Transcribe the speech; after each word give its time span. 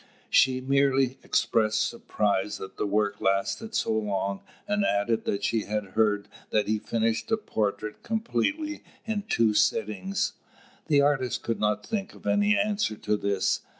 She 0.31 0.61
merely 0.61 1.19
expressed 1.21 1.87
surprise 1.87 2.57
that 2.57 2.77
the 2.77 2.87
work 2.87 3.21
lasted 3.21 3.75
so 3.75 3.91
long, 3.91 4.41
and 4.67 4.83
added 4.83 5.25
that 5.25 5.43
she 5.43 5.65
had 5.65 5.89
heard 5.93 6.27
that 6.49 6.67
he 6.67 6.79
finished 6.79 7.29
a 7.31 7.37
portrait 7.37 8.01
completely 8.01 8.83
in 9.05 9.21
two 9.29 9.53
sittings. 9.53 10.33
The 10.87 11.01
artist 11.01 11.43
could 11.43 11.59
not 11.59 11.85
think 11.85 12.15
of 12.15 12.25
any 12.25 12.57
answer 12.57 12.95
to 12.95 13.15
this. 13.15 13.61